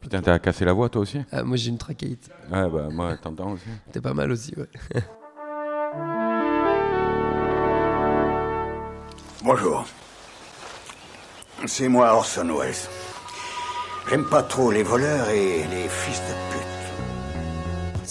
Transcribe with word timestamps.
Putain, 0.00 0.22
t'as 0.22 0.38
cassé 0.38 0.64
la 0.64 0.72
voix 0.72 0.88
toi 0.88 1.02
aussi? 1.02 1.20
Ah, 1.30 1.42
moi 1.42 1.56
j'ai 1.58 1.68
une 1.68 1.76
trachéite. 1.78 2.30
Ouais, 2.50 2.68
bah 2.70 2.88
moi, 2.90 3.16
t'entends 3.18 3.52
aussi. 3.52 3.64
T'es 3.92 4.00
pas 4.00 4.14
mal 4.14 4.30
aussi, 4.32 4.54
ouais. 4.56 4.68
Bonjour. 9.44 9.86
C'est 11.66 11.88
moi 11.88 12.14
Orson 12.14 12.48
Welles. 12.58 12.74
J'aime 14.08 14.24
pas 14.24 14.42
trop 14.42 14.70
les 14.70 14.82
voleurs 14.82 15.28
et 15.28 15.64
les 15.64 15.88
fils 15.88 16.20
de 16.20 16.32
pute. 16.52 16.69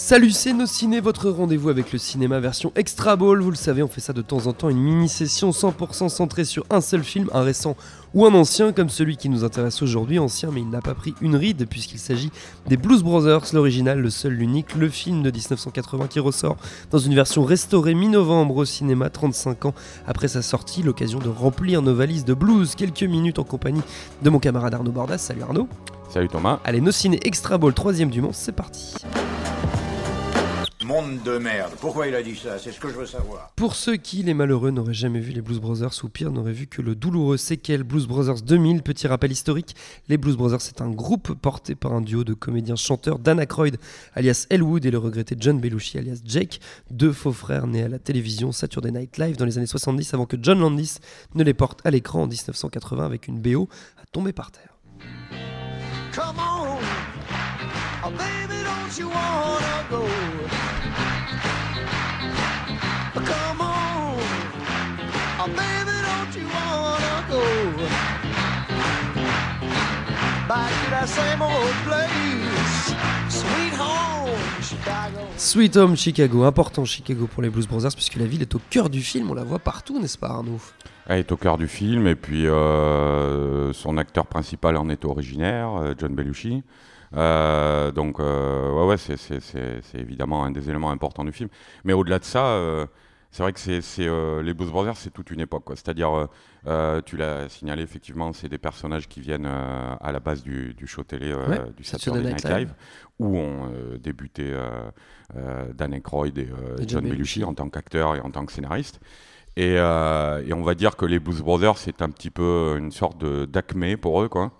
Salut, 0.02 0.30
c'est 0.30 0.54
Nos 0.54 0.66
Ciné, 0.66 0.98
votre 0.98 1.28
rendez-vous 1.28 1.68
avec 1.68 1.92
le 1.92 1.98
cinéma 1.98 2.40
version 2.40 2.72
Extra 2.74 3.16
Ball. 3.16 3.42
Vous 3.42 3.50
le 3.50 3.56
savez, 3.56 3.82
on 3.82 3.86
fait 3.86 4.00
ça 4.00 4.14
de 4.14 4.22
temps 4.22 4.46
en 4.46 4.54
temps, 4.54 4.70
une 4.70 4.80
mini-session 4.80 5.50
100% 5.50 6.08
centrée 6.08 6.44
sur 6.46 6.64
un 6.70 6.80
seul 6.80 7.04
film, 7.04 7.28
un 7.32 7.42
récent 7.42 7.76
ou 8.14 8.24
un 8.24 8.32
ancien, 8.32 8.72
comme 8.72 8.88
celui 8.88 9.18
qui 9.18 9.28
nous 9.28 9.44
intéresse 9.44 9.82
aujourd'hui. 9.82 10.18
Ancien, 10.18 10.50
mais 10.52 10.62
il 10.62 10.70
n'a 10.70 10.80
pas 10.80 10.94
pris 10.94 11.14
une 11.20 11.36
ride, 11.36 11.68
puisqu'il 11.68 11.98
s'agit 11.98 12.32
des 12.66 12.78
Blues 12.78 13.02
Brothers, 13.02 13.44
l'original, 13.52 14.00
le 14.00 14.08
seul, 14.10 14.32
l'unique, 14.32 14.74
le 14.74 14.88
film 14.88 15.22
de 15.22 15.30
1980 15.30 16.06
qui 16.08 16.18
ressort 16.18 16.56
dans 16.90 16.98
une 16.98 17.14
version 17.14 17.44
restaurée 17.44 17.94
mi-novembre 17.94 18.56
au 18.56 18.64
cinéma, 18.64 19.10
35 19.10 19.66
ans 19.66 19.74
après 20.06 20.28
sa 20.28 20.40
sortie. 20.40 20.82
L'occasion 20.82 21.18
de 21.18 21.28
remplir 21.28 21.82
nos 21.82 21.94
valises 21.94 22.24
de 22.24 22.34
blues, 22.34 22.74
quelques 22.74 23.02
minutes 23.02 23.38
en 23.38 23.44
compagnie 23.44 23.82
de 24.22 24.30
mon 24.30 24.38
camarade 24.38 24.74
Arnaud 24.74 24.92
Bordas. 24.92 25.18
Salut 25.18 25.42
Arnaud. 25.42 25.68
Salut 26.08 26.28
Thomas. 26.28 26.58
Allez, 26.64 26.80
Nos 26.80 26.90
Ciné 26.90 27.20
Extra 27.22 27.58
Ball, 27.58 27.74
troisième 27.74 28.08
du 28.08 28.22
Mans, 28.22 28.32
c'est 28.32 28.50
parti. 28.50 28.96
Monde 30.90 31.22
de 31.22 31.38
merde. 31.38 31.74
Pourquoi 31.80 32.08
il 32.08 32.16
a 32.16 32.22
dit 32.22 32.34
ça? 32.34 32.58
C'est 32.58 32.72
ce 32.72 32.80
que 32.80 32.88
je 32.88 32.94
veux 32.94 33.06
savoir. 33.06 33.52
Pour 33.54 33.76
ceux 33.76 33.94
qui, 33.94 34.24
les 34.24 34.34
malheureux, 34.34 34.72
n'auraient 34.72 34.92
jamais 34.92 35.20
vu 35.20 35.30
les 35.30 35.40
Blues 35.40 35.60
Brothers, 35.60 35.92
ou 36.02 36.08
pire, 36.08 36.32
n'auraient 36.32 36.50
vu 36.50 36.66
que 36.66 36.82
le 36.82 36.96
douloureux 36.96 37.36
séquel 37.36 37.84
Blues 37.84 38.08
Brothers 38.08 38.42
2000, 38.42 38.82
petit 38.82 39.06
rappel 39.06 39.30
historique, 39.30 39.76
les 40.08 40.16
Blues 40.16 40.36
Brothers 40.36 40.60
c'est 40.60 40.80
un 40.80 40.90
groupe 40.90 41.34
porté 41.34 41.76
par 41.76 41.92
un 41.92 42.00
duo 42.00 42.24
de 42.24 42.34
comédiens-chanteurs, 42.34 43.20
Dan 43.20 43.38
Aykroyd 43.38 43.76
alias 44.16 44.48
Elwood 44.50 44.84
et 44.84 44.90
le 44.90 44.98
regretté 44.98 45.36
John 45.38 45.60
Belushi 45.60 45.96
alias 45.96 46.22
Jake, 46.24 46.58
deux 46.90 47.12
faux 47.12 47.32
frères 47.32 47.68
nés 47.68 47.84
à 47.84 47.88
la 47.88 48.00
télévision 48.00 48.50
Saturday 48.50 48.90
Night 48.90 49.16
Live 49.16 49.36
dans 49.36 49.44
les 49.44 49.58
années 49.58 49.66
70 49.66 50.12
avant 50.14 50.26
que 50.26 50.38
John 50.42 50.58
Landis 50.58 50.96
ne 51.36 51.44
les 51.44 51.54
porte 51.54 51.86
à 51.86 51.92
l'écran 51.92 52.22
en 52.22 52.26
1980 52.26 53.06
avec 53.06 53.28
une 53.28 53.38
BO 53.40 53.68
à 53.96 54.06
tomber 54.10 54.32
par 54.32 54.50
terre. 54.50 54.76
Come 56.12 56.36
on, 56.40 56.78
oh 58.04 58.10
baby, 58.10 58.64
don't 58.64 58.98
you 58.98 59.08
wanna 59.08 59.86
go? 59.88 60.59
Come 63.14 63.60
on, 63.60 64.16
oh 65.40 65.46
baby, 65.46 65.96
don't 66.06 66.34
you 66.36 66.46
wanna 66.48 67.24
go? 67.28 67.42
Back 70.48 70.70
to 70.84 70.90
that 70.90 71.08
same 71.08 71.42
old 71.42 71.76
place, 71.86 72.94
sweet 73.28 73.74
home, 73.78 74.30
Chicago. 74.62 75.20
Sweet 75.36 75.76
Home 75.76 75.96
Chicago, 75.96 76.44
important 76.44 76.84
Chicago 76.84 77.26
pour 77.26 77.42
les 77.42 77.50
Blues 77.50 77.66
Brothers 77.68 77.94
puisque 77.94 78.16
la 78.16 78.26
ville 78.26 78.42
est 78.42 78.54
au 78.54 78.60
cœur 78.70 78.90
du 78.90 79.00
film, 79.00 79.30
on 79.30 79.34
la 79.34 79.44
voit 79.44 79.58
partout, 79.58 80.00
n'est-ce 80.00 80.18
pas 80.18 80.28
Arnaud? 80.28 80.60
Elle 81.06 81.20
est 81.20 81.32
au 81.32 81.36
cœur 81.36 81.56
du 81.58 81.66
film 81.66 82.06
et 82.06 82.14
puis 82.14 82.46
euh, 82.46 83.72
son 83.72 83.96
acteur 83.96 84.26
principal 84.26 84.76
en 84.76 84.88
est 84.88 85.04
originaire, 85.04 85.70
euh, 85.80 85.94
John 85.98 86.14
Belushi. 86.14 86.62
Euh, 87.16 87.90
donc 87.90 88.20
euh, 88.20 88.72
ouais, 88.72 88.86
ouais 88.86 88.96
c'est, 88.96 89.98
évidemment 89.98 90.44
un 90.44 90.50
des 90.50 90.68
éléments 90.70 90.90
importants 90.90 91.24
du 91.24 91.32
film. 91.32 91.48
Mais 91.84 91.92
au-delà 91.92 92.18
de 92.18 92.24
ça, 92.24 92.46
euh, 92.46 92.86
c'est 93.32 93.42
vrai 93.44 93.52
que 93.52 93.60
c'est, 93.60 93.80
euh, 94.00 94.42
les 94.42 94.54
Blues 94.54 94.70
Brothers, 94.70 94.96
c'est 94.96 95.10
toute 95.12 95.30
une 95.30 95.40
époque. 95.40 95.64
C'est-à-dire, 95.70 96.28
euh, 96.66 97.00
tu 97.02 97.16
l'as 97.16 97.48
signalé 97.48 97.82
effectivement, 97.82 98.32
c'est 98.32 98.48
des 98.48 98.58
personnages 98.58 99.08
qui 99.08 99.20
viennent 99.20 99.46
euh, 99.46 99.94
à 100.00 100.10
la 100.12 100.18
base 100.18 100.42
du, 100.42 100.74
du 100.74 100.86
show 100.86 101.04
télé 101.04 101.32
Ouais, 101.32 101.60
du 101.76 101.84
Saturday 101.84 102.22
Night 102.22 102.44
Night 102.44 102.44
Live, 102.44 102.56
Live. 102.58 102.74
où 103.20 103.36
ont 103.38 103.72
débuté 104.02 104.52
Dan 105.74 105.94
Aykroyd 105.94 106.38
et, 106.38 106.42
Et 106.42 106.46
John 106.78 107.02
John 107.02 107.08
Belushi. 107.08 107.44
En 107.44 107.54
tant 107.54 107.68
qu'acteur 107.68 108.16
et 108.16 108.20
en 108.20 108.30
tant 108.30 108.44
que 108.44 108.52
scénariste. 108.52 109.00
Et, 109.56 109.74
et 109.74 110.52
on 110.52 110.62
va 110.62 110.74
dire 110.74 110.96
que 110.96 111.06
les 111.06 111.20
Blues 111.20 111.40
Brothers, 111.40 111.78
c'est 111.78 112.02
un 112.02 112.10
petit 112.10 112.30
peu 112.30 112.76
une 112.78 112.90
sorte 112.90 113.24
d'acmé 113.24 113.96
pour 113.96 114.22
eux, 114.22 114.28
quoi. 114.28 114.52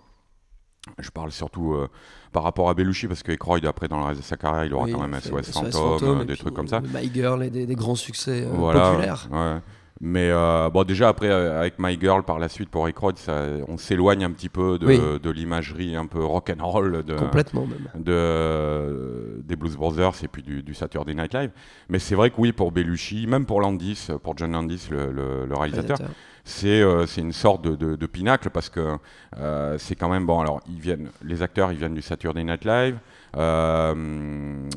Je 0.99 1.09
parle 1.11 1.31
surtout 1.31 1.73
euh, 1.73 1.87
par 2.31 2.41
rapport 2.43 2.67
à 2.69 2.73
Belushi, 2.73 3.07
parce 3.07 3.21
que 3.21 3.31
Aykroyd, 3.31 3.65
après, 3.67 3.87
dans 3.87 3.99
le 3.99 4.05
reste 4.05 4.19
de 4.21 4.25
sa 4.25 4.35
carrière, 4.35 4.65
il 4.65 4.73
aura 4.73 4.85
Oui, 4.85 4.91
quand 4.93 5.07
même 5.07 5.19
SOS 5.19 5.43
SOS 5.51 5.71
Fantôme, 5.71 6.21
euh, 6.21 6.25
des 6.25 6.35
trucs 6.35 6.55
comme 6.55 6.67
ça. 6.67 6.81
My 6.81 7.11
Girl 7.13 7.43
et 7.43 7.51
des, 7.51 7.67
des 7.67 7.75
grands 7.75 7.95
succès 7.95 8.45
euh, 8.45 8.49
Voilà, 8.51 8.89
populaires. 8.91 9.27
ouais. 9.31 9.57
Mais 10.03 10.31
euh, 10.31 10.71
bon, 10.71 10.83
déjà 10.83 11.09
après 11.09 11.29
avec 11.29 11.75
My 11.77 11.95
Girl 12.01 12.23
par 12.23 12.39
la 12.39 12.49
suite 12.49 12.69
pour 12.71 12.87
ça, 13.17 13.43
on 13.67 13.77
s'éloigne 13.77 14.23
un 14.23 14.31
petit 14.31 14.49
peu 14.49 14.79
de, 14.79 14.87
Oui. 14.87 14.99
de 15.21 15.29
l'imagerie 15.29 15.95
un 15.95 16.07
peu 16.07 16.25
rock 16.25 16.49
and 16.59 16.65
roll 16.67 17.03
de, 17.03 17.13
Complètement 17.15 17.67
même. 17.67 17.87
de, 18.03 19.41
des 19.43 19.55
Blues 19.55 19.75
Brothers 19.75 20.23
et 20.23 20.27
puis 20.27 20.41
du, 20.41 20.63
du 20.63 20.73
Saturday 20.73 21.13
Night 21.13 21.35
Live. 21.35 21.51
Mais 21.89 21.99
c'est 21.99 22.15
vrai 22.15 22.31
que 22.31 22.35
oui, 22.39 22.51
pour 22.51 22.71
Belushi, 22.71 23.27
même 23.27 23.45
pour 23.45 23.61
Landis, 23.61 24.07
pour 24.23 24.35
John 24.35 24.53
Landis, 24.53 24.87
le, 24.89 25.11
le- 25.11 25.45
le 25.45 25.55
réalisateur, 25.55 25.97
Réalisateur. 25.99 26.09
C'est 26.51 26.81
euh, 26.81 27.05
c'est 27.07 27.21
une 27.21 27.33
sorte 27.33 27.63
de, 27.63 27.75
de- 27.75 27.95
de 27.95 28.05
pinacle 28.05 28.49
parce 28.49 28.69
que 28.69 28.97
euh, 29.37 29.77
c'est 29.79 29.95
quand 29.95 30.09
même 30.09 30.25
bon. 30.25 30.39
Alors, 30.39 30.59
ils 30.69 30.79
viennent, 30.79 31.09
les 31.23 31.41
acteurs, 31.41 31.71
ils 31.71 31.77
viennent 31.77 31.93
du 31.95 32.01
Saturday 32.01 32.43
Night 32.43 32.65
Live. 32.65 32.97
Euh, 33.37 34.67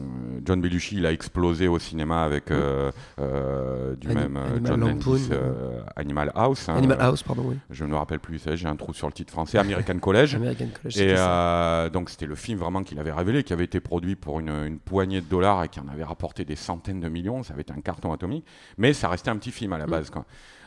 John 0.44 0.60
Belushi, 0.60 0.96
il 0.98 1.06
a 1.06 1.12
explosé 1.12 1.68
au 1.68 1.78
cinéma 1.78 2.22
avec 2.24 2.50
euh, 2.50 2.92
euh, 3.18 3.96
du 3.96 4.08
Ani- 4.08 4.16
même 4.16 4.36
Animal 4.36 4.66
John 4.66 4.80
Landis, 4.80 5.28
euh, 5.32 5.80
Animal 5.96 6.32
House. 6.34 6.68
hein, 6.68 6.76
Animal 6.76 6.98
House, 7.00 7.22
pardon, 7.22 7.42
oui. 7.46 7.56
Je 7.70 7.84
ne 7.84 7.90
me 7.90 7.96
rappelle 7.96 8.20
plus, 8.20 8.40
j'ai 8.54 8.68
un 8.68 8.76
trou 8.76 8.92
sur 8.92 9.06
le 9.06 9.12
titre 9.12 9.32
français. 9.32 9.58
American 9.58 9.98
College. 9.98 10.34
American 10.36 10.68
College. 10.82 10.98
Et 11.00 11.90
donc 11.90 12.10
c'était 12.10 12.26
le 12.26 12.34
film 12.34 12.58
vraiment 12.58 12.82
qu'il 12.82 12.98
avait 12.98 13.12
révélé, 13.12 13.42
qui 13.42 13.52
avait 13.52 13.64
été 13.64 13.80
produit 13.80 14.16
pour 14.16 14.40
une, 14.40 14.50
une 14.50 14.78
poignée 14.78 15.20
de 15.20 15.26
dollars 15.26 15.64
et 15.64 15.68
qui 15.68 15.80
en 15.80 15.88
avait 15.88 16.04
rapporté 16.04 16.44
des 16.44 16.56
centaines 16.56 17.00
de 17.00 17.08
millions. 17.08 17.42
Ça 17.42 17.54
avait 17.54 17.62
été 17.62 17.72
un 17.72 17.80
carton 17.80 18.12
atomique, 18.12 18.44
mais 18.78 18.92
ça 18.92 19.08
restait 19.08 19.30
un 19.30 19.36
petit 19.36 19.50
film 19.52 19.72
à 19.72 19.78
la 19.78 19.86
base. 19.86 20.10
Quoi. 20.10 20.24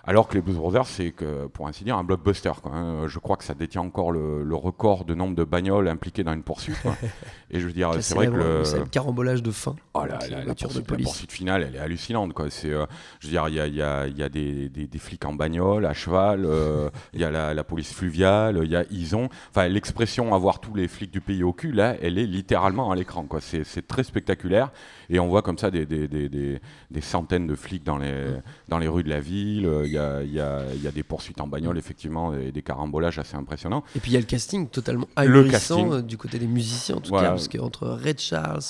Alors 0.10 0.30
que 0.30 0.36
les 0.36 0.42
Blues 0.42 0.56
Brothers, 0.56 0.86
c'est 0.88 1.12
que, 1.12 1.48
pour 1.48 1.68
ainsi 1.68 1.84
dire, 1.84 1.98
un 1.98 2.04
blockbuster. 2.06 2.52
Quoi, 2.64 2.72
hein. 2.74 3.08
Je 3.08 3.20
crois 3.20 3.36
que 3.36 3.44
ça 3.44 3.54
détient 3.54 3.82
encore 3.82 4.14
le, 4.14 4.42
le 4.44 4.56
record 4.56 5.04
de 5.04 5.14
nombre 5.14 5.36
de 5.36 5.44
bagnoles 5.44 5.90
impliquées 5.90 6.24
dans 6.24 6.32
une 6.34 6.44
poursuite. 6.44 6.82
quoi. 6.82 6.96
Et 7.52 7.60
je 7.60 7.68
veux 7.68 7.74
dire, 7.74 7.92
c'est 8.02 8.16
vrai 8.16 8.28
que 8.28 8.32
le, 8.32 8.64
le 8.64 8.86
carambolage 8.86 9.44
de 9.44 9.52
fin. 9.52 9.76
Oh 9.94 10.04
la, 10.06 10.18
la 10.30 10.44
la 10.46 10.54
de 10.54 10.60
poursuite, 10.60 10.90
la 10.92 10.98
poursuite 10.98 11.32
finale, 11.34 11.64
elle 11.68 11.76
est 11.76 11.80
hallucinante. 11.80 12.32
Quoi. 12.34 12.50
C'est, 12.50 12.72
euh, 12.72 12.86
je 13.20 13.28
veux 13.28 13.32
dire, 13.32 13.48
il 13.50 13.56
y 13.56 13.82
a, 13.82 14.08
y 14.08 14.12
y 14.12 14.30
des, 14.30 14.70
des- 14.70 14.88
des 14.88 15.00
flics 15.00 15.26
en 15.26 15.34
bagnole, 15.34 15.86
à 15.86 15.94
cheval, 15.94 16.46
euh, 16.46 16.90
il 17.14 17.20
y 17.20 17.24
a 17.26 17.32
la, 17.32 17.54
la 17.54 17.64
police 17.66 17.94
fluviale, 17.94 18.62
il 18.64 18.72
y 18.72 18.76
a 18.78 18.86
Ison. 18.90 19.28
Enfin, 19.50 19.68
l'expression 19.68 20.34
avoir 20.34 20.60
tous 20.62 20.74
les 20.74 20.88
flics 20.88 21.12
du 21.12 21.20
pays 21.22 21.44
au 21.44 21.52
cul, 21.52 21.72
là, 21.74 21.96
elle 22.02 22.18
est 22.18 22.26
littéralement 22.26 22.92
à 22.92 22.96
l'écran. 22.96 23.24
Quoi. 23.24 23.42
C'est, 23.42 23.66
très 23.88 24.04
spectaculaire. 24.04 24.72
Et 25.10 25.20
on 25.20 25.28
voit 25.28 25.42
comme 25.42 25.58
ça 25.58 25.70
des, 25.72 25.86
centaines 27.02 27.48
de 27.48 27.56
flics 27.56 27.84
dans 27.84 27.98
les, 27.98 28.26
dans 28.70 28.78
les 28.78 28.88
rues 28.88 29.04
de 29.04 29.10
la 29.10 29.20
ville. 29.20 29.66
Euh, 29.66 29.84
Il 29.86 29.97
y 29.98 30.00
a, 30.00 30.22
il 30.24 30.34
y, 30.34 30.40
a, 30.40 30.64
il 30.74 30.82
y 30.82 30.88
a 30.88 30.92
des 30.92 31.04
poursuites 31.04 31.42
en 31.42 31.48
bagnole, 31.48 31.78
effectivement, 31.78 32.34
et 32.34 32.52
des 32.52 32.62
carambolages 32.64 33.20
assez 33.20 33.36
impressionnants. 33.36 33.84
Et 33.96 34.00
puis 34.00 34.12
il 34.12 34.14
y 34.14 34.18
a 34.18 34.22
le 34.22 34.26
casting 34.26 34.68
totalement 34.70 35.08
Le 35.18 35.24
ahurissant 35.24 35.52
casting. 35.52 35.92
euh, 35.94 36.02
du 36.02 36.18
côté 36.18 36.40
des 36.40 36.48
musiciens 36.48 36.96
en 36.98 37.02
tout 37.02 37.10
Voilà. 37.10 37.28
cas, 37.28 37.34
parce 37.34 37.48
qu'entre 37.48 37.88
Red 37.88 38.20
Charles, 38.20 38.62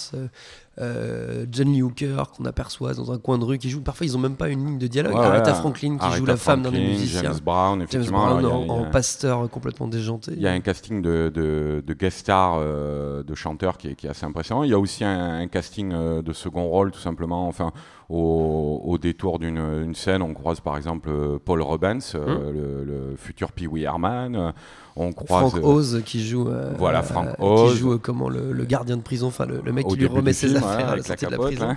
euh, 0.80 1.46
John 1.52 1.72
Lee 1.74 1.82
Hooker 1.82 2.24
qu'on 2.36 2.46
aperçoit 2.46 2.94
dans 2.94 3.12
un 3.12 3.18
coin 3.18 3.38
de 3.38 3.44
rue 3.44 3.58
qui 3.58 3.70
joue, 3.70 3.82
parfois 3.82 4.06
ils 4.06 4.16
ont 4.16 4.20
même 4.20 4.36
pas 4.36 4.50
une 4.50 4.66
ligne 4.66 4.78
de 4.78 4.88
dialogue. 4.88 5.14
Ouais, 5.16 5.20
Aretha. 5.26 5.54
Franklin 5.56 5.98
qui 5.98 6.04
Aretha 6.04 6.18
joue 6.20 6.26
la 6.26 6.38
femme 6.38 6.62
d'un 6.62 6.72
des 6.72 6.80
musiciens. 6.80 7.24
James 7.24 7.40
Brown, 7.44 7.80
James 7.80 7.88
effectivement. 7.90 8.26
Brown 8.26 8.40
alors, 8.40 8.70
en, 8.72 8.84
a- 8.84 8.88
a- 8.88 8.90
pasteur 8.92 9.50
complètement 9.50 9.88
déjanté. 9.88 10.34
Il 10.36 10.42
y 10.42 10.48
a 10.48 10.52
un 10.52 10.60
casting 10.60 11.02
de, 11.02 11.32
de, 11.34 11.84
de 11.86 11.94
guest 11.94 12.20
stars, 12.20 12.58
euh, 12.60 13.24
de 13.24 13.36
chanteurs 13.36 13.78
qui 13.78 13.88
est, 13.90 13.96
qui 13.96 14.08
est 14.08 14.10
assez 14.10 14.26
impressionnant. 14.26 14.64
Il 14.64 14.70
y 14.70 14.74
a 14.74 14.80
aussi 14.80 15.04
un, 15.04 15.40
un 15.40 15.48
casting 15.48 15.92
euh, 15.94 16.22
de 16.22 16.34
second 16.34 16.68
rôle, 16.68 16.92
tout 16.92 17.00
simplement. 17.00 17.48
Enfin, 17.48 17.72
au, 18.10 18.82
au 18.86 18.98
détour 18.98 19.38
d'une 19.40 19.58
une 19.58 19.96
scène, 19.96 20.22
on 20.22 20.34
croise 20.34 20.60
par 20.62 20.78
exemple 20.78 21.10
euh, 21.10 21.38
Paul 21.44 21.62
Rubens, 21.62 22.00
euh, 22.16 22.52
le, 22.52 22.84
le 22.86 23.16
futur 23.18 23.52
Pee 23.52 23.68
Wee 23.68 23.84
Herman. 23.84 24.54
On 25.00 25.12
croise 25.14 25.52
Frank 25.52 25.64
Oz 25.64 26.02
qui 26.06 26.26
joue, 26.26 26.50
Voilà, 26.80 27.04
Frank 27.04 27.28
Oz. 27.38 27.74
qui 27.74 27.78
joue 27.78 28.00
comment 28.00 28.30
le, 28.30 28.52
le 28.52 28.66
gardien 28.66 28.98
de 28.98 29.04
prison, 29.04 29.28
enfin 29.28 29.46
le, 29.46 29.62
le 29.64 29.72
mec 29.72 29.86
qui 29.86 29.96
lui 29.96 30.08
remet 30.08 30.34
ses 30.34 30.56
affaires 30.56 30.67
la 30.76 30.90
avec 30.90 31.22
la 31.22 31.68
la. 31.68 31.76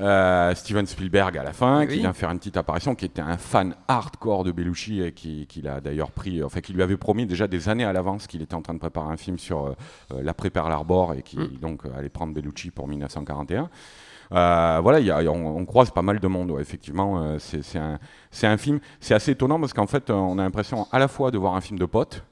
Euh, 0.00 0.52
Steven 0.56 0.86
Spielberg 0.86 1.38
à 1.38 1.44
la 1.44 1.52
fin, 1.52 1.82
Oui. 1.82 1.86
qui 1.88 1.98
vient 2.00 2.12
faire 2.12 2.28
une 2.32 2.38
petite 2.38 2.56
apparition, 2.56 2.96
qui 2.96 3.04
était 3.04 3.22
un 3.22 3.36
fan 3.38 3.76
hardcore 3.86 4.42
de 4.42 4.50
Belushi 4.50 5.00
et 5.00 5.12
qui, 5.12 5.46
qui 5.46 5.62
l'a 5.62 5.80
d'ailleurs 5.80 6.10
pris, 6.10 6.42
enfin 6.42 6.60
qui 6.60 6.72
lui 6.72 6.82
avait 6.82 6.96
promis 6.96 7.26
déjà 7.26 7.46
des 7.46 7.68
années 7.68 7.84
à 7.84 7.92
l'avance 7.92 8.26
qu'il 8.26 8.42
était 8.42 8.56
en 8.56 8.62
train 8.62 8.74
de 8.74 8.80
préparer 8.80 9.12
un 9.12 9.16
film 9.16 9.38
sur 9.38 9.66
euh, 9.66 9.74
euh, 10.12 10.20
l'après 10.24 10.50
Pearl 10.50 10.72
Harbor 10.72 11.14
et 11.14 11.22
qui 11.22 11.38
Mm. 11.38 11.58
donc 11.60 11.86
euh, 11.86 11.90
allait 11.96 12.08
prendre 12.08 12.34
Belushi 12.34 12.72
pour 12.72 12.88
1941. 12.88 13.70
Euh, 14.32 14.80
voilà, 14.82 14.98
il 14.98 15.06
y 15.06 15.10
a- 15.12 15.20
on, 15.30 15.56
on 15.58 15.64
croise 15.64 15.92
pas 15.92 16.02
mal 16.02 16.18
de 16.18 16.26
monde, 16.26 16.50
ouais, 16.50 16.62
effectivement. 16.62 17.22
euh, 17.22 17.38
c'est 17.38 17.78
un, 17.78 18.00
un 18.42 18.56
film, 18.56 18.80
c'est 18.98 19.14
assez 19.14 19.30
étonnant 19.30 19.60
parce 19.60 19.72
qu'en 19.74 19.86
fait, 19.86 20.10
euh, 20.10 20.14
on 20.14 20.38
a 20.38 20.42
l'impression 20.42 20.88
à 20.90 20.98
la 20.98 21.06
fois 21.06 21.30
de 21.30 21.38
voir 21.38 21.54
un 21.54 21.60
film 21.60 21.78
de 21.78 21.86
potes 21.86 22.24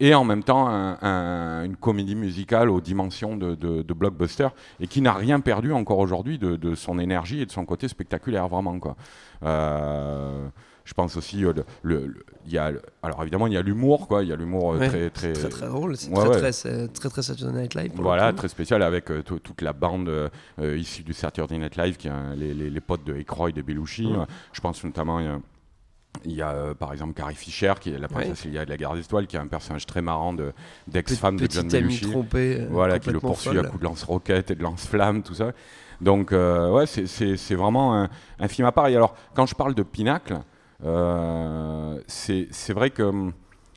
et 0.00 0.14
en 0.14 0.24
même 0.24 0.44
temps 0.44 0.68
un- 0.68 0.96
un- 1.02 1.64
une 1.64 1.76
comédie 1.76 2.14
musicale 2.14 2.70
aux 2.70 2.80
dimensions 2.80 3.36
de, 3.36 3.54
de- 3.54 3.82
de 3.82 3.94
blockbuster 3.94 4.48
et 4.80 4.86
qui 4.86 5.00
n'a 5.00 5.12
rien 5.12 5.40
perdu 5.40 5.72
encore 5.72 5.98
aujourd'hui 5.98 6.38
de, 6.38 6.56
de 6.56 6.74
son 6.74 6.98
énergie 6.98 7.40
et 7.40 7.46
de 7.46 7.50
son 7.50 7.64
côté 7.64 7.88
spectaculaire 7.88 8.48
vraiment 8.48 8.78
quoi. 8.78 8.96
Euh, 9.42 10.48
je 10.84 10.94
pense 10.94 11.16
aussi 11.16 11.44
euh, 11.44 11.52
le, 11.52 11.64
le- 11.82 12.06
le- 12.06 12.24
il 12.46 12.52
y 12.52 12.58
a 12.58 12.72
alors 13.02 13.20
évidemment 13.22 13.46
il 13.46 13.52
y 13.52 13.56
a 13.58 13.62
l'humour 13.62 14.08
quoi, 14.08 14.22
il 14.22 14.28
y 14.28 14.32
a 14.32 14.36
l'humour 14.36 14.72
euh, 14.74 14.78
Ouais, 14.78 14.88
très 14.88 15.10
très 15.10 15.32
Très 15.32 15.48
très 15.48 15.66
drôle, 15.66 15.96
c'est 15.96 16.10
Ouais, 16.10 16.24
très, 16.24 16.40
ouais. 16.42 16.50
très, 16.52 16.88
très 16.88 17.08
très 17.10 17.22
Saturday 17.22 17.60
Night 17.60 17.74
Live. 17.74 17.90
pour 17.92 18.04
voilà, 18.04 18.32
très 18.32 18.48
spécial 18.48 18.82
avec 18.82 19.10
euh, 19.10 19.22
tout- 19.22 19.38
toute 19.40 19.60
la 19.62 19.72
bande 19.72 20.10
issue 20.62 21.02
du 21.02 21.12
Saturday 21.12 21.58
Night 21.58 21.76
Live, 21.76 21.96
qui 21.96 22.08
un- 22.08 22.34
les, 22.36 22.54
les- 22.54 22.70
les 22.70 22.80
potes 22.80 23.04
de 23.04 23.14
Aykroyd 23.16 23.58
et 23.58 23.62
Belushi. 23.62 24.08
Je 24.52 24.60
pense 24.60 24.82
notamment, 24.84 25.18
il 26.24 26.32
y 26.32 26.42
a 26.42 26.50
euh, 26.50 26.74
par 26.74 26.92
exemple 26.92 27.12
Carrie 27.14 27.34
Fisher, 27.36 27.74
qui 27.80 27.90
est 27.90 27.98
la 27.98 28.08
princesse 28.08 28.44
Elia 28.46 28.64
de 28.64 28.70
la 28.70 28.76
Garde 28.76 28.96
des 28.96 29.04
Étoiles, 29.04 29.26
qui 29.26 29.36
est 29.36 29.40
un 29.40 29.46
personnage 29.46 29.86
très 29.86 30.02
marrant 30.02 30.32
de- 30.32 30.52
d'ex-femme 30.88 31.36
de 31.36 31.46
John 31.50 31.64
Petite 31.66 31.74
amie 31.74 31.84
Belushi. 31.94 32.10
trompée. 32.10 32.58
euh, 32.60 32.66
Voilà, 32.70 32.98
qui 32.98 33.10
le 33.10 33.20
poursuit 33.20 33.50
folle. 33.50 33.58
à 33.60 33.68
coups 33.68 33.78
de 33.80 33.84
lance-roquettes 33.84 34.50
et 34.50 34.54
de 34.56 34.62
lance-flammes, 34.62 35.22
tout 35.22 35.34
ça. 35.34 35.52
Donc, 36.00 36.32
euh, 36.32 36.70
ouais, 36.72 36.86
c'est- 36.86 37.06
c'est 37.06 37.36
c'est 37.36 37.54
vraiment 37.54 37.94
un, 38.02 38.08
un 38.40 38.48
film 38.48 38.66
à 38.66 38.72
part. 38.72 38.88
Et 38.88 38.96
alors, 38.96 39.14
quand 39.34 39.46
je 39.46 39.54
parle 39.54 39.74
de 39.74 39.82
Pinacle, 39.82 40.38
euh, 40.84 42.00
c'est 42.06 42.48
c'est 42.50 42.72
vrai 42.72 42.90
que, 42.90 43.02
hum, 43.02 43.32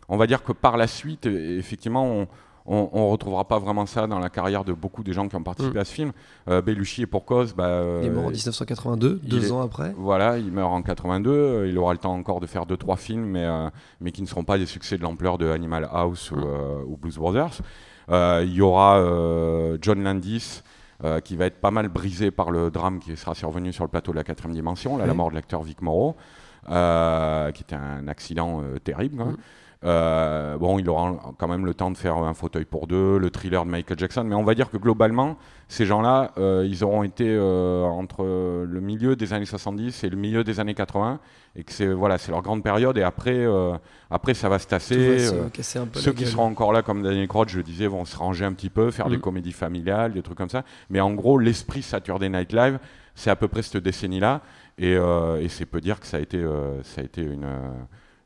on 0.09 0.17
va 0.17 0.27
dire 0.27 0.43
que 0.43 0.51
par 0.51 0.77
la 0.77 0.87
suite, 0.87 1.25
effectivement, 1.25 2.05
on, 2.05 2.27
on, 2.65 2.89
on 2.93 3.09
retrouvera 3.09 3.45
pas 3.47 3.59
vraiment 3.59 3.85
ça 3.85 4.07
dans 4.07 4.19
la 4.19 4.29
carrière 4.29 4.63
de 4.63 4.73
beaucoup 4.73 5.03
des 5.03 5.13
gens 5.13 5.27
qui 5.27 5.35
ont 5.35 5.43
participé 5.43 5.77
Mm. 5.77 5.81
à 5.81 5.85
ce 5.85 5.93
film. 5.93 6.11
Euh, 6.49 6.61
Belushi 6.61 7.01
est 7.03 7.05
pour 7.07 7.25
cause. 7.25 7.53
Bah, 7.55 7.65
euh, 7.65 7.99
Il 8.03 8.07
est 8.07 8.11
mort 8.11 8.25
en 8.25 8.29
1982, 8.29 9.19
il 9.23 9.29
deux 9.29 9.47
est- 9.47 9.51
ans 9.51 9.61
après. 9.61 9.93
voilà, 9.97 10.37
il 10.37 10.51
meurt 10.51 10.71
en 10.71 10.81
82. 10.81 11.31
euh, 11.31 11.67
Il 11.67 11.77
aura 11.77 11.93
le 11.93 11.99
temps 11.99 12.13
encore 12.13 12.39
de 12.39 12.47
faire 12.47 12.65
deux 12.65 12.77
trois 12.77 12.97
films, 12.97 13.25
mais 13.25 13.45
euh, 13.45 13.69
mais 13.99 14.11
qui 14.11 14.21
ne 14.21 14.27
seront 14.27 14.43
pas 14.43 14.57
des 14.57 14.65
succès 14.65 14.97
de 14.97 15.01
l'ampleur 15.03 15.37
de 15.37 15.49
Animal 15.49 15.87
House 15.91 16.31
ou, 16.31 16.37
euh, 16.39 16.83
ou 16.87 16.97
Blues 16.97 17.17
Brothers. 17.17 17.61
Euh, 18.09 18.43
Il 18.45 18.53
y 18.53 18.61
aura 18.61 18.97
euh, 18.99 19.77
John 19.81 20.03
Landis. 20.03 20.61
euh, 21.03 21.19
qui 21.19 21.35
va 21.35 21.47
être 21.47 21.59
pas 21.59 21.71
mal 21.71 21.87
brisé 21.89 22.29
par 22.29 22.51
le 22.51 22.69
drame 22.69 22.99
qui 22.99 23.17
sera 23.17 23.33
survenu 23.33 23.73
sur 23.73 23.83
le 23.83 23.87
plateau 23.89 24.11
de 24.11 24.17
la 24.17 24.23
quatrième 24.23 24.53
dimension, 24.53 24.97
là, 24.97 25.07
la 25.07 25.15
mort 25.15 25.31
de 25.31 25.33
l'acteur 25.35 25.63
Vic 25.63 25.81
Morrow, 25.81 26.15
euh, 26.15 26.21
qui 26.67 27.63
était 27.63 27.75
un 27.75 28.07
accident 28.07 28.61
euh, 28.61 28.79
terrible. 28.79 29.21
hein. 29.21 29.31
Mm. 29.31 29.37
Euh, 29.83 30.57
bon, 30.59 30.77
il 30.77 30.87
aura 30.89 31.17
quand 31.39 31.47
même 31.47 31.65
le 31.65 31.73
temps 31.73 31.89
de 31.89 31.97
faire 31.97 32.15
un 32.17 32.35
fauteuil 32.35 32.65
pour 32.65 32.85
deux, 32.85 33.17
le 33.17 33.31
thriller 33.31 33.65
de 33.65 33.71
Michael 33.71 33.97
Jackson, 33.97 34.23
mais 34.23 34.35
on 34.35 34.43
va 34.43 34.53
dire 34.53 34.69
que 34.69 34.77
globalement, 34.77 35.37
ces 35.69 35.87
gens-là, 35.87 36.33
euh, 36.37 36.67
ils 36.69 36.83
auront 36.83 37.01
été 37.01 37.25
euh, 37.27 37.81
entre 37.85 38.23
le 38.23 38.79
milieu 38.79 39.15
des 39.15 39.33
années 39.33 39.47
70 39.47 40.03
et 40.03 40.09
le 40.11 40.17
milieu 40.17 40.43
des 40.43 40.59
années 40.59 40.75
80, 40.75 41.19
et 41.55 41.63
que 41.63 41.71
c'est 41.71 41.87
voilà, 41.87 42.19
c'est 42.19 42.29
leur 42.29 42.43
grande 42.43 42.61
période, 42.61 42.95
et 42.99 43.01
après, 43.01 43.33
euh, 43.35 43.73
après 44.11 44.35
ça 44.35 44.49
va 44.49 44.59
se 44.59 44.65
va 44.65 44.69
tasser. 44.69 45.17
se 45.17 45.33
euh, 45.33 45.49
casser 45.49 45.79
un 45.79 45.87
peu 45.87 45.99
ceux 45.99 46.13
qui 46.13 46.27
seront 46.27 46.45
encore 46.45 46.73
là, 46.73 46.83
comme 46.83 47.01
Daniel 47.01 47.27
Crouch, 47.27 47.49
je 47.49 47.57
le 47.57 47.63
disais, 47.63 47.87
vont 47.87 48.05
se 48.05 48.15
ranger 48.15 48.45
un 48.45 48.53
petit 48.53 48.69
peu, 48.69 48.91
faire 48.91 49.09
des 49.09 49.17
Mm. 49.17 49.21
comédies 49.21 49.51
familiales, 49.51 50.13
des 50.13 50.21
trucs 50.21 50.37
comme 50.37 50.49
ça. 50.51 50.63
Mais 50.91 51.01
en 51.01 51.11
gros, 51.13 51.39
l'esprit 51.39 51.81
Saturday 51.81 52.29
Night 52.29 52.53
Live, 52.53 52.77
c'est 53.15 53.31
à 53.31 53.35
peu 53.35 53.47
près 53.47 53.63
cette 53.63 53.77
décennie-là. 53.77 54.41
Et, 54.81 54.95
euh, 54.95 55.39
et 55.41 55.47
c'est 55.47 55.65
peu 55.65 55.79
dire 55.79 55.99
que 55.99 56.07
ça 56.07 56.17
a 56.17 56.19
été, 56.19 56.37
euh, 56.37 56.81
ça 56.83 57.01
a 57.01 57.03
été 57.03 57.21
une, 57.21 57.43
euh, 57.43 57.69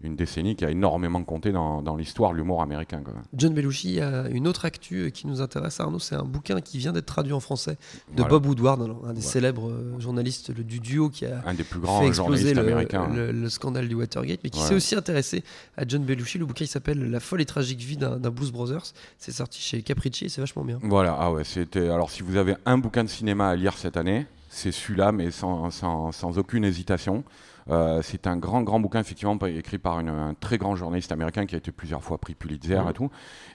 une 0.02 0.16
décennie 0.16 0.56
qui 0.56 0.64
a 0.64 0.70
énormément 0.72 1.22
compté 1.24 1.52
dans, 1.52 1.82
dans 1.82 1.96
l'histoire 1.98 2.32
de 2.32 2.38
l'humour 2.38 2.62
américain. 2.62 3.02
Quoi. 3.04 3.14
John 3.34 3.54
Belushi 3.54 4.00
a 4.00 4.30
une 4.30 4.48
autre 4.48 4.64
actu 4.66 5.12
qui 5.14 5.26
nous 5.28 5.42
intéresse, 5.42 5.80
Arnaud, 5.80 6.00
c'est 6.00 6.16
un 6.16 6.24
bouquin 6.24 6.62
qui 6.62 6.78
vient 6.78 6.94
d'être 6.94 7.08
traduit 7.08 7.34
en 7.34 7.40
français 7.42 7.78
de 8.12 8.22
Voilà. 8.22 8.30
Bob 8.30 8.46
Woodward, 8.46 8.90
un 9.06 9.14
des 9.14 9.22
célèbres 9.22 9.72
journalistes 10.00 10.56
le- 10.56 10.64
du 10.64 10.80
duo 10.80 11.10
qui 11.10 11.26
a 11.26 11.42
Un 11.46 11.54
des 11.56 11.64
plus 11.64 11.80
fait 11.80 11.86
grands 11.86 12.04
exploser 12.06 12.14
journalistes 12.14 12.56
le, 12.56 12.62
américains. 12.62 13.08
le- 13.14 13.32
le 13.32 13.50
scandale 13.50 13.88
du 13.90 13.96
Watergate, 13.96 14.40
mais 14.44 14.50
qui 14.50 14.60
s'est 14.62 14.76
aussi 14.76 14.96
intéressé 14.96 15.44
à 15.76 15.84
John 15.88 16.04
Belushi. 16.04 16.38
Le 16.38 16.46
bouquin 16.46 16.66
s'appelle 16.68 17.10
La 17.10 17.20
folle 17.20 17.42
et 17.42 17.46
tragique 17.46 17.80
vie 17.80 17.98
d'un 17.98 18.18
d'un 18.18 18.30
Blues 18.30 18.52
Brothers. 18.52 18.94
C'est 19.18 19.32
sorti 19.34 19.60
chez 19.62 19.82
Capricci 19.82 20.26
et 20.26 20.30
c'est 20.30 20.42
vachement 20.42 20.64
bien. 20.64 20.80
Voilà, 20.84 21.18
ah 21.20 21.32
ouais, 21.32 21.44
c'était. 21.44 21.90
Alors, 21.90 22.12
si 22.12 22.22
vous 22.24 22.38
avez 22.38 22.56
un 22.66 22.78
bouquin 22.78 23.04
de 23.04 23.10
cinéma 23.10 23.50
à 23.50 23.56
lire 23.56 23.74
cette 23.78 23.98
année, 23.98 24.26
c'est 24.56 24.72
celui-là, 24.72 25.12
mais 25.12 25.32
sans, 25.32 25.70
sans, 25.70 26.14
sans 26.14 26.38
aucune 26.38 26.64
hésitation. 26.64 27.24
Euh, 27.70 28.02
c'est 28.04 28.28
un 28.28 28.38
grand, 28.38 28.62
grand 28.62 28.80
bouquin, 28.80 29.00
effectivement, 29.00 29.36
écrit 29.48 29.80
par 29.80 30.00
une- 30.00 30.10
un 30.10 30.36
très 30.36 30.58
grand 30.60 30.76
journaliste 30.76 31.12
américain 31.12 31.48
qui 31.48 31.56
a 31.56 31.58
été 31.58 31.72
plusieurs 31.72 32.04
fois 32.04 32.20
pris 32.20 32.36
Pulitzer 32.36 32.80
et 32.90 32.94
tout. 32.94 33.10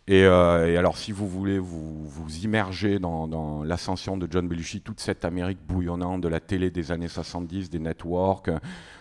Et, 0.08 0.24
euh, 0.24 0.66
et 0.68 0.76
alors, 0.76 0.96
si 0.98 1.12
vous 1.12 1.28
voulez 1.28 1.60
vous, 1.60 2.02
vous 2.04 2.36
immerger 2.38 2.98
dans, 2.98 3.28
dans 3.28 3.62
l'ascension 3.62 4.16
de 4.16 4.26
John 4.28 4.48
Belushi, 4.48 4.80
toute 4.80 4.98
cette 4.98 5.24
Amérique 5.24 5.58
bouillonnante 5.64 6.20
de 6.22 6.28
la 6.28 6.40
télé 6.40 6.70
des 6.70 6.90
années 6.90 7.06
70, 7.08 7.70
des 7.70 7.78
networks, 7.78 8.50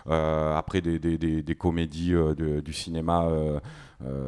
euh, 0.08 0.56
après 0.56 0.80
des, 0.80 0.98
des, 1.00 1.18
des- 1.18 1.42
des 1.42 1.54
comédies 1.56 2.12
de- 2.12 2.60
du 2.60 2.72
cinéma 2.72 3.24
euh, 3.26 3.58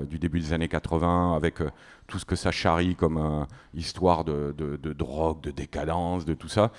du 0.05 0.19
début 0.19 0.39
des 0.41 0.53
années 0.53 0.69
80, 0.69 1.35
avec 1.35 1.63
euh, 1.63 1.71
tout 2.07 2.19
ce 2.19 2.27
que 2.27 2.37
ça 2.37 2.51
charrie 2.51 2.95
comme 2.95 3.17
euh, 3.17 3.45
histoire 3.73 4.23
de, 4.23 4.55
de- 4.59 4.77
de 4.77 4.93
drogue, 4.93 5.41
de 5.41 5.51
décadence, 5.51 6.27
de 6.27 6.35
tout 6.35 6.49
ça. 6.49 6.73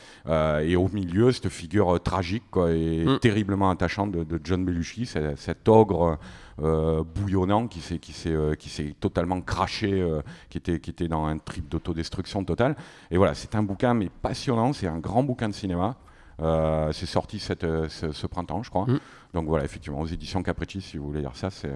Et 0.62 0.76
au 0.76 0.88
milieu, 0.90 1.32
cette 1.32 1.50
figure 1.50 2.00
tragique 2.04 2.44
quoi, 2.52 2.72
et 2.72 3.04
Mm. 3.06 3.18
terriblement 3.20 3.72
attachante 3.72 3.93
de, 4.02 4.24
de 4.24 4.40
John 4.44 4.66
Belushi, 4.66 5.06
cet 5.06 5.70
ogre 5.70 6.18
euh, 6.62 7.04
bouillonnant 7.04 7.68
qui 7.68 7.80
s'est 7.80 8.00
qui 8.00 8.14
s'est 8.14 8.34
euh, 8.34 8.56
qui 8.56 8.70
s'est 8.70 8.96
totalement 9.00 9.42
craché, 9.42 10.02
euh, 10.02 10.22
qui 10.50 10.58
était 10.58 10.80
qui 10.80 10.90
était 10.90 11.08
dans 11.08 11.26
un 11.26 11.38
trip 11.38 11.70
d'autodestruction 11.70 12.44
totale. 12.44 12.76
Et 13.12 13.18
voilà, 13.18 13.34
c'est 13.34 13.56
un 13.56 13.64
bouquin 13.64 13.94
mais 13.94 14.10
passionnant, 14.22 14.74
c'est 14.74 14.88
un 14.88 15.00
grand 15.00 15.24
bouquin 15.24 15.50
de 15.50 15.54
cinéma. 15.54 15.98
Euh, 16.42 16.92
c'est 16.92 17.06
sorti 17.06 17.38
cette, 17.38 17.62
ce, 17.62 18.12
ce 18.12 18.28
printemps, 18.28 18.64
je 18.64 18.70
crois. 18.72 18.86
Mm. 18.86 19.00
Donc 19.34 19.48
voilà, 19.48 19.66
effectivement, 19.66 20.02
aux 20.02 20.08
éditions 20.08 20.42
Capricci, 20.42 20.82
si 20.82 20.98
vous 20.98 21.06
voulez 21.06 21.22
lire 21.22 21.36
ça, 21.36 21.52
c'est 21.52 21.72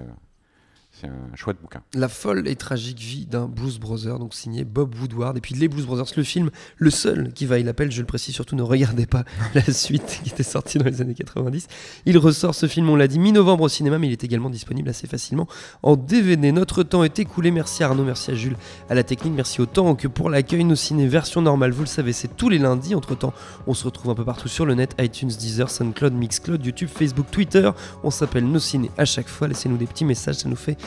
c'est 1.00 1.06
un 1.06 1.36
chouette 1.36 1.58
bouquin. 1.60 1.82
La 1.94 2.08
folle 2.08 2.48
et 2.48 2.56
tragique 2.56 2.98
vie 2.98 3.26
d'un 3.26 3.46
Blues 3.46 3.78
Brother, 3.78 4.18
donc 4.18 4.34
signé 4.34 4.64
Bob 4.64 4.94
Woodward. 4.96 5.36
Et 5.36 5.40
puis 5.40 5.54
Les 5.54 5.68
Blues 5.68 5.86
Brothers, 5.86 6.12
le 6.16 6.22
film, 6.22 6.50
le 6.76 6.90
seul 6.90 7.32
qui 7.32 7.46
vaille 7.46 7.62
l'appel, 7.62 7.92
je 7.92 8.00
le 8.00 8.06
précise 8.06 8.34
surtout, 8.34 8.56
ne 8.56 8.62
regardez 8.62 9.06
pas 9.06 9.24
la 9.54 9.62
suite 9.62 10.20
qui 10.24 10.30
était 10.30 10.42
sortie 10.42 10.78
dans 10.78 10.86
les 10.86 11.00
années 11.00 11.14
90. 11.14 11.68
Il 12.06 12.18
ressort 12.18 12.54
ce 12.54 12.66
film, 12.66 12.88
on 12.88 12.96
l'a 12.96 13.06
dit, 13.06 13.18
mi-novembre 13.18 13.64
au 13.64 13.68
cinéma, 13.68 13.98
mais 13.98 14.08
il 14.08 14.12
est 14.12 14.24
également 14.24 14.50
disponible 14.50 14.88
assez 14.88 15.06
facilement 15.06 15.46
en 15.82 15.96
DVD. 15.96 16.50
Notre 16.52 16.82
temps 16.82 17.04
est 17.04 17.18
écoulé. 17.18 17.50
Merci 17.50 17.84
à 17.84 17.88
Arnaud, 17.88 18.04
merci 18.04 18.32
à 18.32 18.34
Jules, 18.34 18.56
à 18.90 18.94
la 18.94 19.04
technique, 19.04 19.34
merci 19.34 19.60
autant 19.60 19.94
que 19.94 20.08
pour 20.08 20.30
l'accueil. 20.30 20.64
Nos 20.64 20.74
ciné 20.74 21.06
version 21.06 21.42
normale, 21.42 21.70
vous 21.70 21.82
le 21.82 21.86
savez, 21.86 22.12
c'est 22.12 22.36
tous 22.36 22.48
les 22.48 22.58
lundis. 22.58 22.94
Entre 22.94 23.14
temps, 23.14 23.32
on 23.66 23.74
se 23.74 23.84
retrouve 23.84 24.10
un 24.10 24.14
peu 24.14 24.24
partout 24.24 24.48
sur 24.48 24.66
le 24.66 24.74
net 24.74 24.96
iTunes, 24.98 25.28
Deezer, 25.28 25.70
SoundCloud, 25.70 26.12
Mixcloud, 26.12 26.64
YouTube, 26.64 26.88
Facebook, 26.92 27.26
Twitter. 27.30 27.70
On 28.02 28.10
s'appelle 28.10 28.44
Nos 28.44 28.58
Ciné 28.58 28.90
à 28.98 29.04
chaque 29.04 29.28
fois. 29.28 29.46
Laissez-nous 29.46 29.76
des 29.76 29.86
petits 29.86 30.04
messages, 30.04 30.36
ça 30.36 30.48
nous 30.48 30.56
fait 30.56 30.76